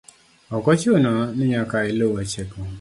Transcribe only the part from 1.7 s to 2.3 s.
iluw